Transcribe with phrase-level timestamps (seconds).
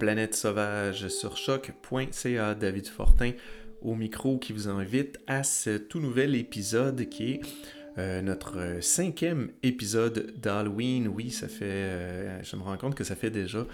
[0.00, 2.54] Planète Sauvage sur choc.ca.
[2.54, 3.32] David Fortin
[3.82, 7.40] au micro qui vous invite à ce tout nouvel épisode qui est
[7.98, 11.06] euh, notre cinquième épisode d'Halloween.
[11.06, 11.66] Oui, ça fait.
[11.66, 13.66] Euh, je me rends compte que ça fait déjà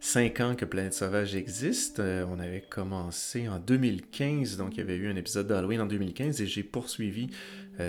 [0.00, 2.00] cinq ans que Planète Sauvage existe.
[2.00, 5.86] Euh, on avait commencé en 2015, donc il y avait eu un épisode d'Halloween en
[5.86, 7.28] 2015 et j'ai poursuivi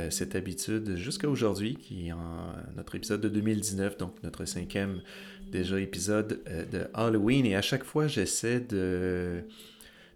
[0.10, 5.04] cette habitude jusqu'à aujourd'hui, qui est en notre épisode de 2019, donc notre cinquième
[5.52, 6.40] déjà épisode
[6.72, 7.46] de Halloween.
[7.46, 9.42] Et à chaque fois, j'essaie de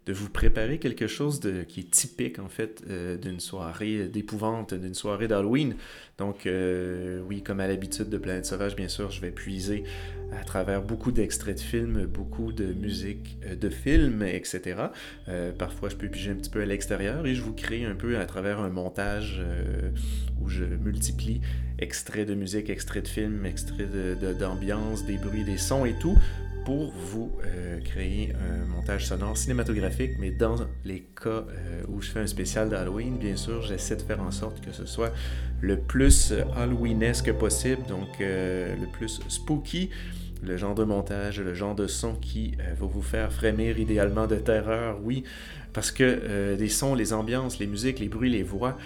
[0.06, 4.72] de vous préparer quelque chose de, qui est typique en fait euh, d'une soirée d'épouvante,
[4.72, 5.76] d'une soirée d'Halloween.
[6.16, 9.84] Donc euh, oui, comme à l'habitude de Planète Sauvage, bien sûr, je vais puiser
[10.32, 14.76] à travers beaucoup d'extraits de films, beaucoup de musique euh, de films, etc.
[15.58, 18.18] parfois, je peux piger un petit peu à l'extérieur et je vous crée un peu
[18.18, 19.42] à travers un montage
[20.40, 21.40] où je multiplie
[21.78, 23.88] extraits de musique, extraits de films, extraits
[24.38, 26.16] d'ambiance, de, des bruits, des sons et tout
[26.64, 32.10] pour vous euh, créer un montage sonore cinématographique, mais dans les cas euh, où je
[32.10, 35.12] fais un spécial d'Halloween, bien sûr, j'essaie de faire en sorte que ce soit
[35.60, 39.90] le plus Halloweenesque possible, donc euh, le plus spooky,
[40.42, 44.36] le genre de montage, le genre de son qui va vous faire frémir idéalement de
[44.36, 45.24] terreur, oui,
[45.74, 48.78] parce que les sons, les ambiances, les musiques, les bruits, les voix,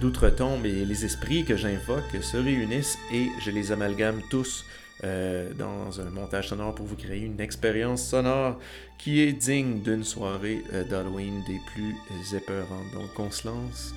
[0.00, 4.64] d'outre-tombe et les esprits que j'invoque se réunissent et je les amalgame tous
[5.04, 8.58] euh, dans un montage sonore pour vous créer une expérience sonore
[8.98, 12.90] qui est digne d'une soirée euh, d'Halloween des plus épeurantes.
[12.94, 13.94] Donc on se lance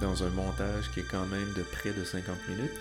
[0.00, 2.72] dans un montage qui est quand même de près de 50 minutes,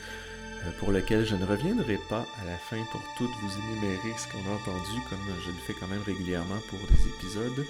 [0.66, 4.28] euh, pour lequel je ne reviendrai pas à la fin pour tout vous énumérer ce
[4.28, 7.66] qu'on a entendu, comme je le fais quand même régulièrement pour des épisodes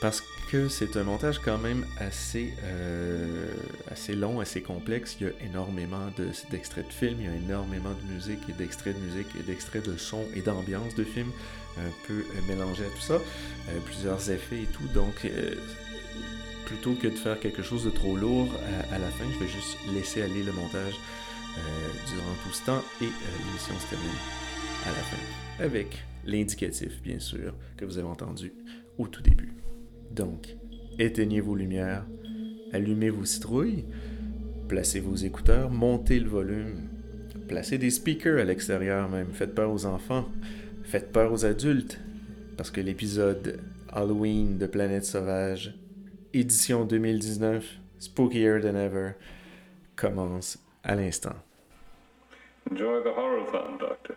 [0.00, 0.26] parce que
[0.68, 3.52] c'est un montage quand même assez, euh,
[3.90, 5.16] assez long, assez complexe.
[5.20, 6.08] Il y a énormément
[6.50, 9.84] d'extraits de, films, il y a énormément de musique et d'extraits de musique et d'extraits
[9.84, 11.32] de son et d'ambiance de films,
[11.78, 14.86] un peu euh, mélangé à tout ça, euh, plusieurs effets et tout.
[14.94, 15.26] Donc,
[16.64, 18.48] plutôt que de faire quelque chose de trop lourd
[18.92, 20.94] à, la fin, je vais juste laisser aller le montage
[22.08, 24.10] durant tout ce temps et l'émission se termine
[24.84, 28.52] à la fin avec l'indicatif, bien sûr, que vous avez entendu
[28.98, 29.65] au tout début.
[30.16, 30.56] Donc,
[30.98, 32.06] éteignez vos lumières,
[32.72, 33.84] allumez vos citrouilles,
[34.66, 36.88] placez vos écouteurs, montez le volume,
[37.46, 40.24] placez des speakers à l'extérieur même, faites peur aux enfants,
[40.84, 42.00] faites peur aux adultes,
[42.56, 43.60] parce que l'épisode
[43.92, 45.74] Halloween de Planète Sauvage,
[46.32, 49.10] édition 2019, Spookier Than Ever,
[49.96, 51.36] commence à l'instant.
[52.70, 53.44] Enjoy the horror
[53.78, 54.16] Doctor.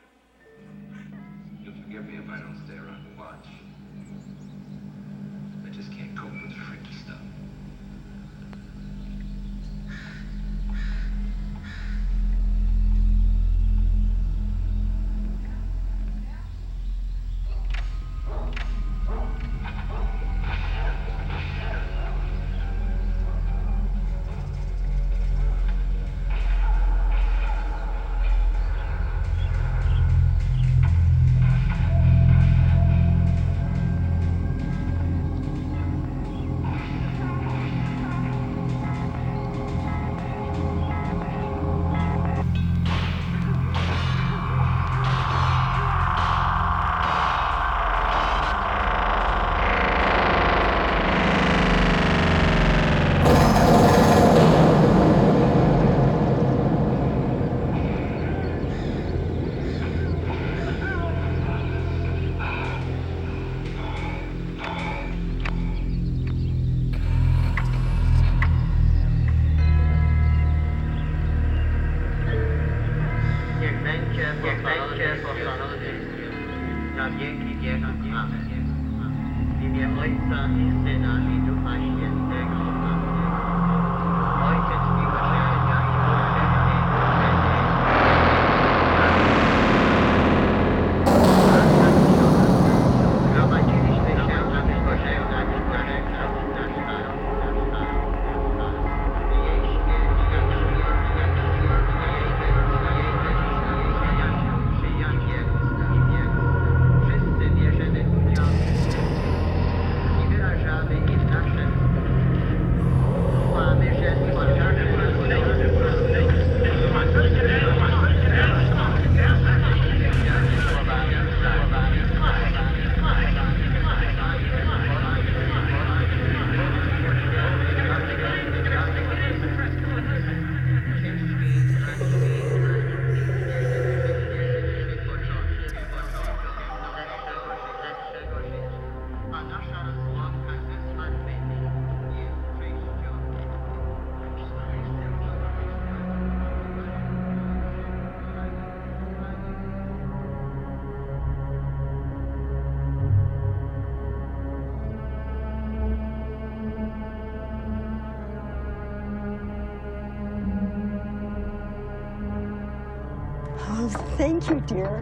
[164.30, 165.02] Thank you, dear.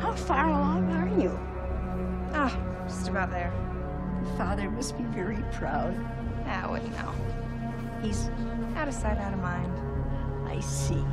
[0.00, 1.38] How far along are you?
[2.32, 2.58] Ah,
[2.88, 3.52] just about there.
[4.36, 5.94] Father must be very proud.
[6.46, 7.14] Ah, I wouldn't know.
[8.02, 8.28] He's
[8.74, 9.72] out of sight, out of mind.
[10.48, 11.04] I see.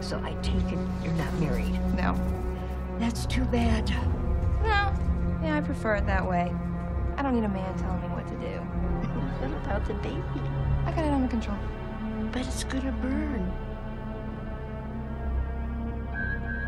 [0.00, 1.74] So I take it you're not married.
[1.96, 2.14] No.
[3.00, 3.88] That's too bad.
[4.62, 4.92] No.
[5.42, 6.54] Yeah, I prefer it that way.
[7.16, 8.56] I don't need a man telling me what to do.
[9.40, 10.22] what about the baby?
[10.84, 11.58] I got it under control.
[12.30, 13.65] But it's gonna burn.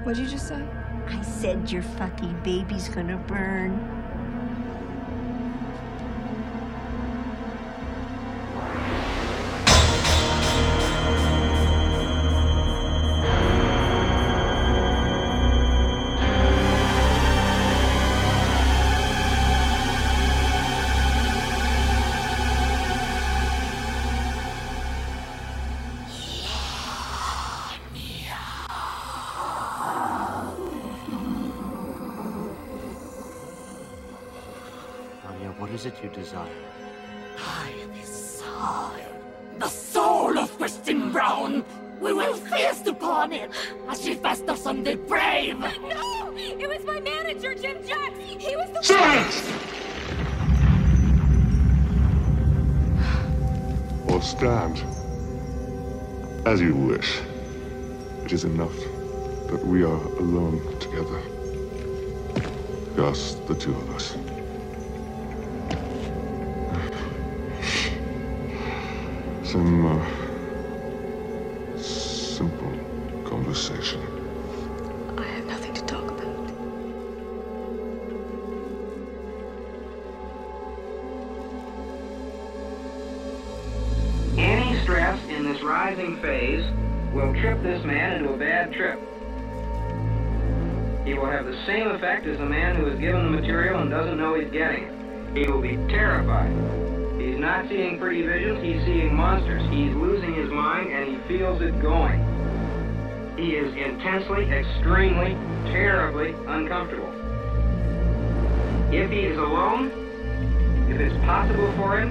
[0.08, 0.64] What'd you just say?
[1.08, 3.97] I said your fucking baby's gonna burn.
[35.88, 36.48] It you desire?
[37.38, 39.12] I desire
[39.58, 41.64] the soul of Christine Brown.
[42.00, 43.50] We will feast upon it
[43.88, 45.58] as she festers on the brave.
[45.88, 46.34] No!
[46.36, 48.18] It was my manager, Jim Jacks!
[48.18, 49.42] He was the Silence!
[54.08, 54.84] Or stand.
[56.46, 57.20] As you wish.
[58.24, 58.76] It is enough
[59.50, 61.20] that we are alone together.
[62.94, 64.16] Just the two of us.
[69.48, 72.70] Some uh, simple
[73.24, 73.98] conversation.
[75.16, 76.50] I have nothing to talk about.
[84.36, 86.66] Any stress in this rising phase
[87.14, 89.00] will trip this man into a bad trip.
[91.06, 93.90] He will have the same effect as the man who is given the material and
[93.90, 95.38] doesn't know he's getting it.
[95.38, 96.87] He will be terrified.
[97.38, 99.62] He's not seeing pretty visions, he's seeing monsters.
[99.70, 102.18] He's losing his mind and he feels it going.
[103.36, 105.34] He is intensely, extremely,
[105.70, 107.06] terribly uncomfortable.
[108.92, 109.86] If he is alone,
[110.90, 112.10] if it's possible for him,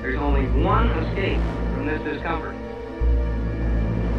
[0.00, 1.42] there's only one escape
[1.74, 2.56] from this discomfort.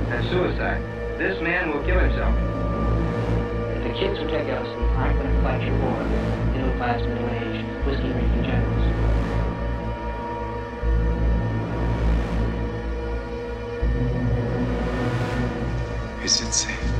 [0.09, 0.79] That's suicide.
[1.17, 2.35] This man will kill himself.
[3.77, 6.03] If the kids who take us aren't going to fight your war,
[6.53, 9.26] middle-class, middle-aged, whiskey-drinking generals.
[16.27, 16.91] Is it safe?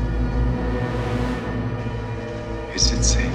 [2.74, 3.34] Is it safe?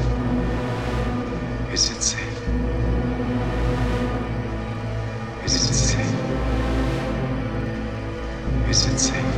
[1.71, 2.39] Is it safe?
[5.45, 6.15] Is it safe?
[8.71, 9.37] Is it safe?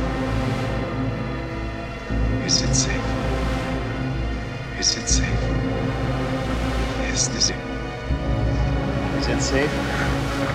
[2.45, 3.05] Is it safe?
[4.79, 5.41] Is it safe?
[7.01, 7.59] Yes, this is.
[9.19, 9.71] Is it safe?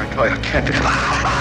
[0.01, 1.40] I tell you, I can't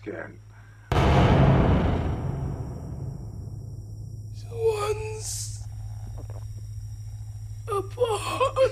[0.00, 0.38] skin.
[4.52, 5.64] Once
[7.68, 8.70] upon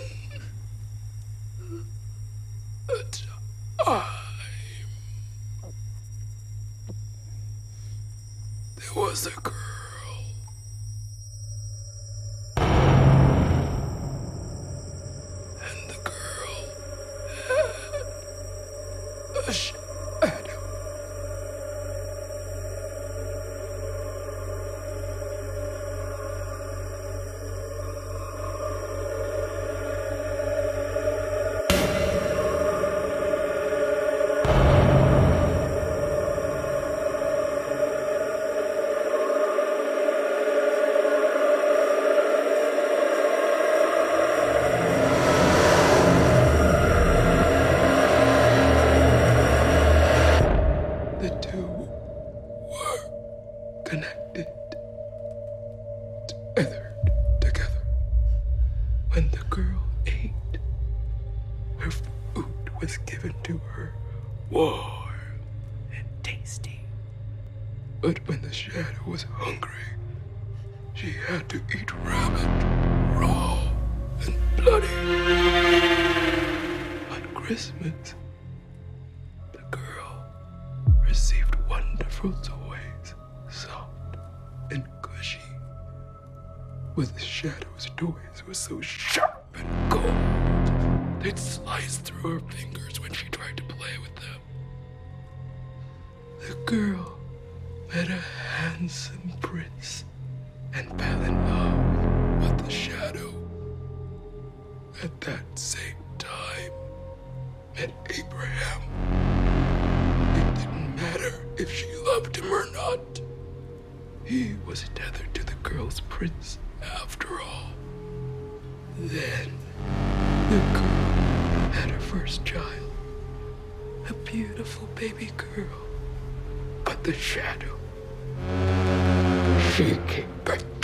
[2.88, 3.02] a
[3.84, 4.04] time,
[8.76, 9.57] there was a girl.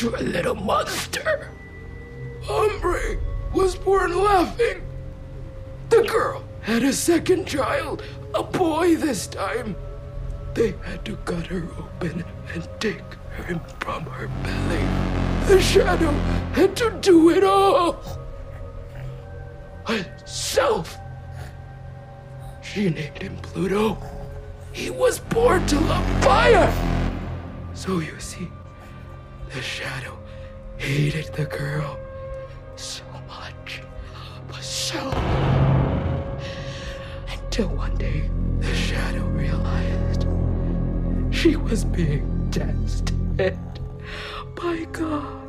[0.09, 1.51] a little monster.
[2.43, 3.19] Humphrey
[3.55, 4.83] was born laughing.
[5.89, 8.03] The girl had a second child,
[8.35, 9.77] a boy this time.
[10.55, 13.03] They had to cut her open and take
[13.47, 14.85] him from her belly.
[15.47, 16.13] The shadow
[16.53, 18.03] had to do it all.
[19.87, 20.97] Herself.
[22.63, 23.99] She named him Pluto.
[24.73, 26.73] He was born to love fire.
[27.75, 28.49] So you see,
[29.55, 30.19] the shadow
[30.79, 31.97] hated the girl
[32.75, 33.83] so much,
[34.49, 34.99] but so.
[37.29, 40.27] Until one day, the shadow realized
[41.31, 43.55] she was being tested
[44.57, 45.44] by God.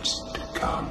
[0.00, 0.90] To come.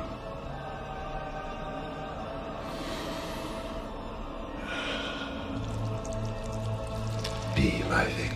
[7.55, 8.30] Be my victim.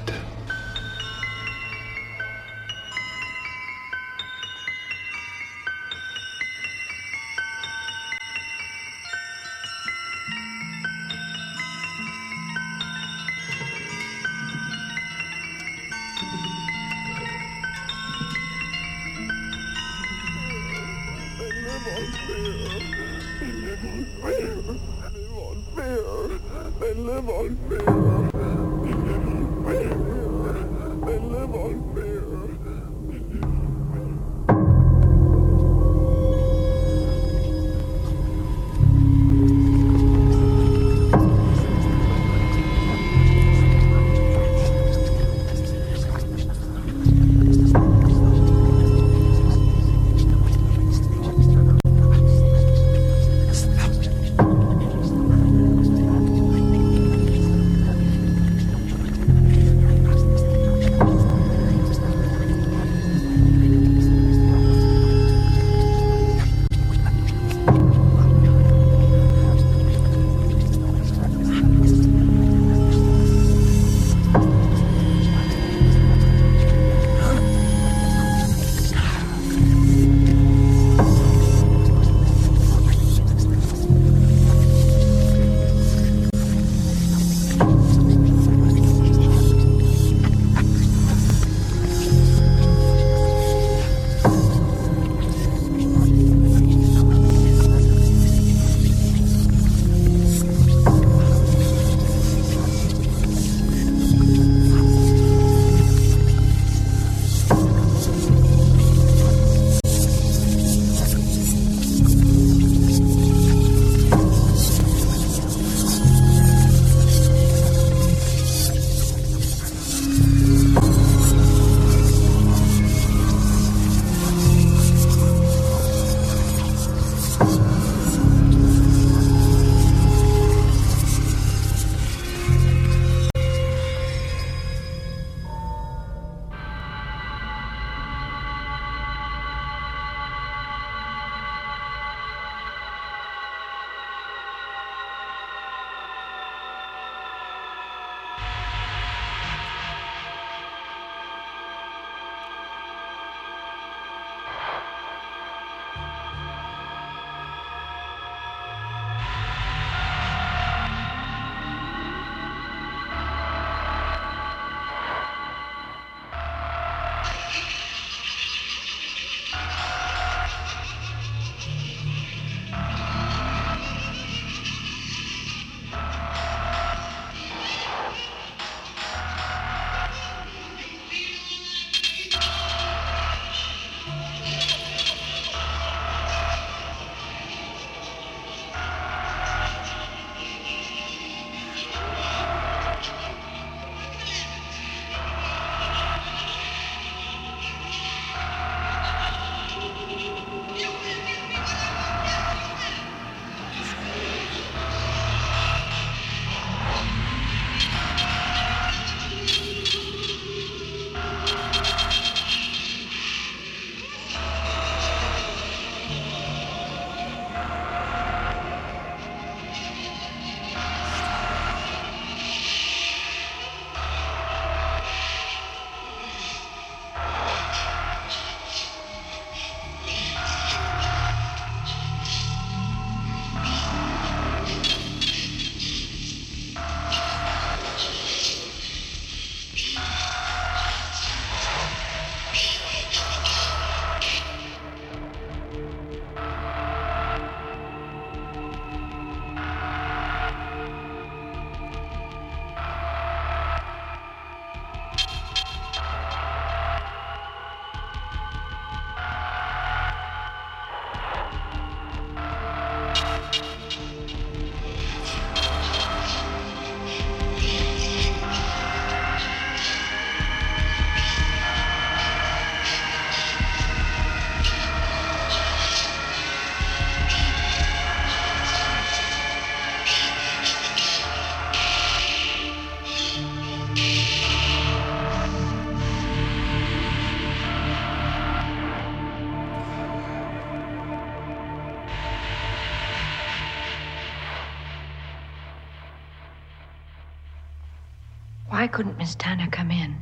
[298.96, 300.16] Couldn't Miss Tanner come in?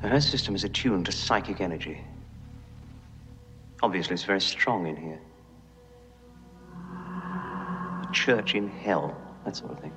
[0.00, 2.00] Her system is attuned to psychic energy.
[3.84, 5.20] Obviously, it's very strong in here.
[8.02, 9.92] A church in hell, that sort of thing.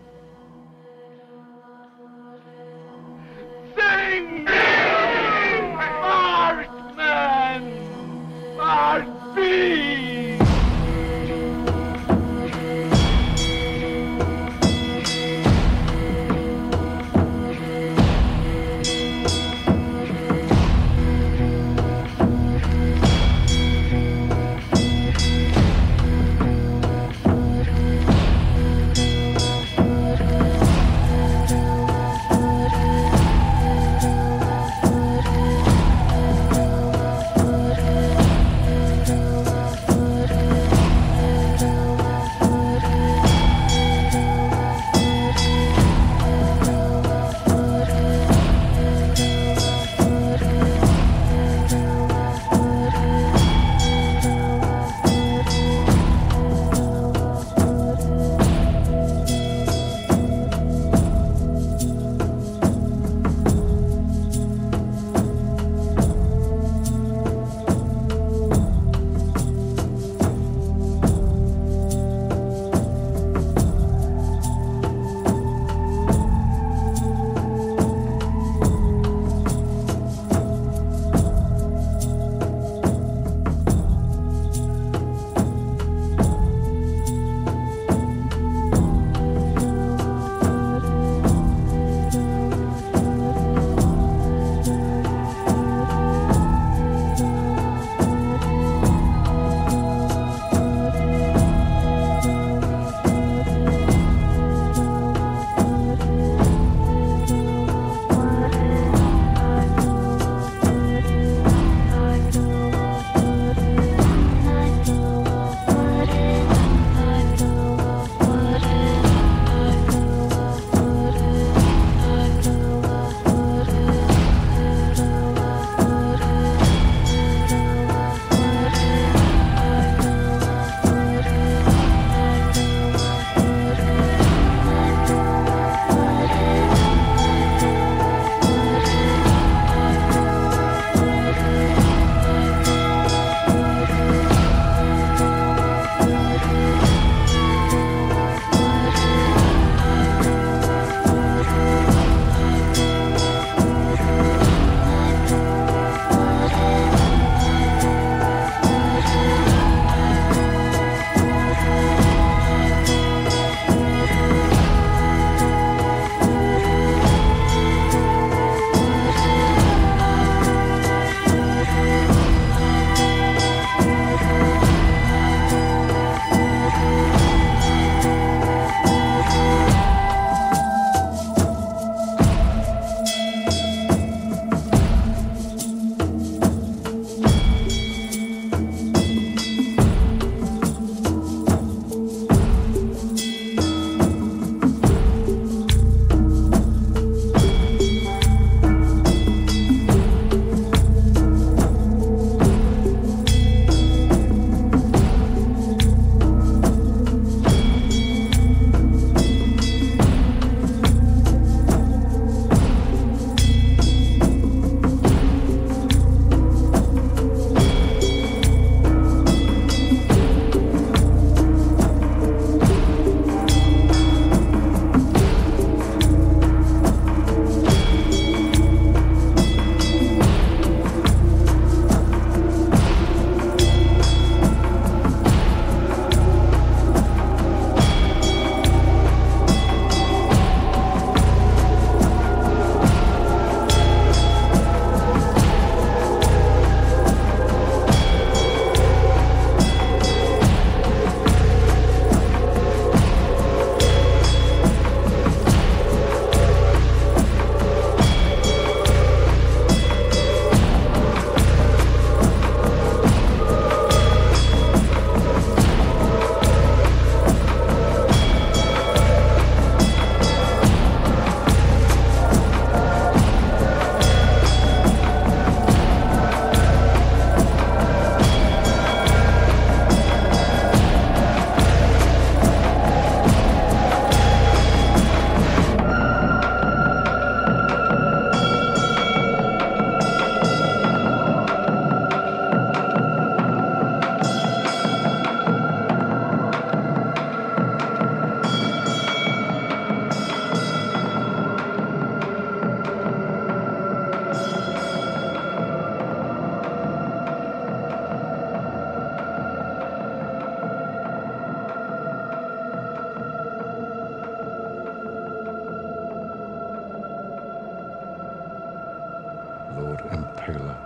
[319.78, 320.78] Lord Impaler.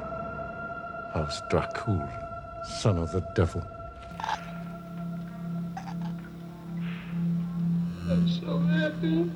[1.14, 2.08] House Dracul,
[2.66, 3.64] son of the devil.
[8.10, 9.32] I'm so happy.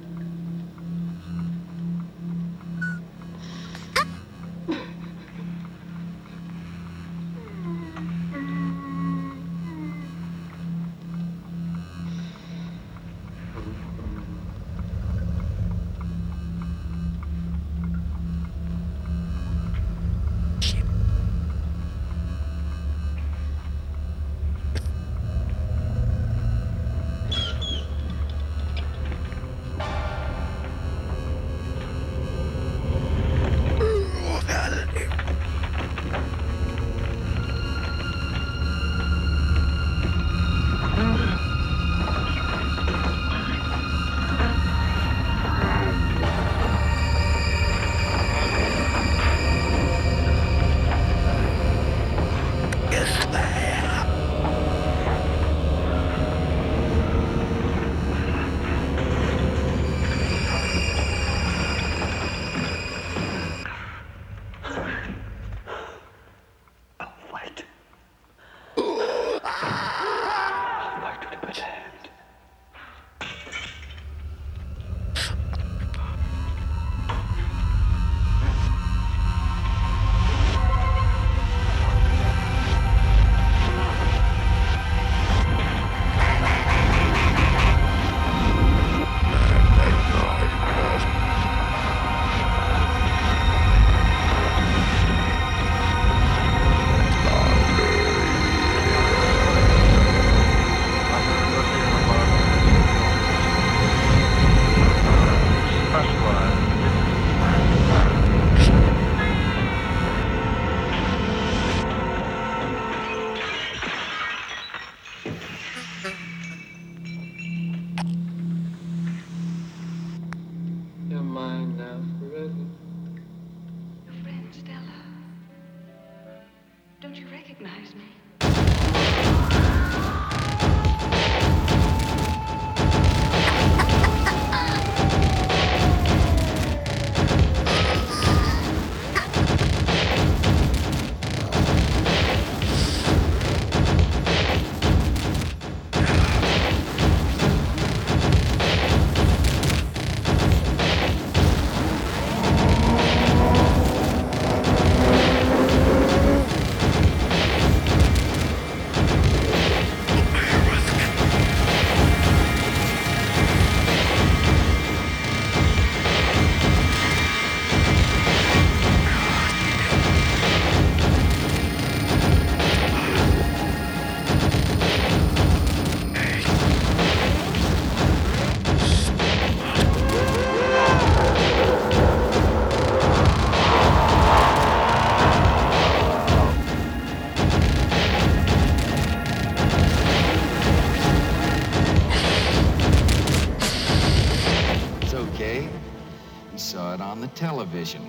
[197.02, 198.02] On the television.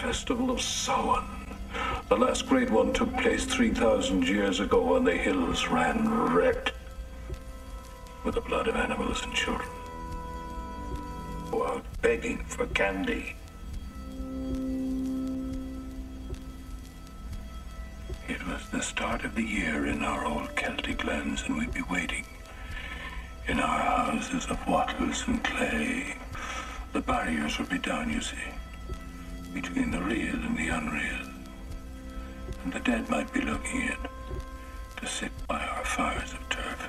[0.00, 1.24] Festival of Samhain.
[2.08, 6.72] The last great one took place 3,000 years ago when the hills ran red
[8.24, 9.68] with the blood of animals and children
[11.50, 13.36] who out begging for candy.
[18.26, 21.82] It was the start of the year in our old Celtic lands, and we'd be
[21.90, 22.24] waiting
[23.46, 26.16] in our houses of wattles and clay.
[26.94, 28.38] The barriers would be down, you see,
[29.52, 31.26] between the real and the unreal.
[32.64, 33.96] And the dead might be looking in
[34.96, 36.88] to sit by our fires of turf.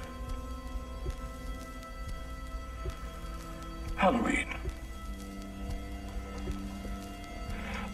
[3.95, 4.47] Halloween.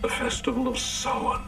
[0.01, 1.41] The Festival of Samhain.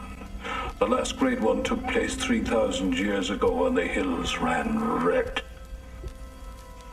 [0.78, 5.42] The last great one took place 3,000 years ago when the hills ran red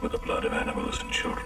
[0.01, 1.45] with the blood of animals and children.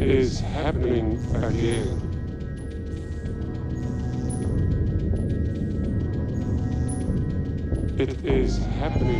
[0.00, 2.04] Is happening again.
[7.98, 9.17] It is happening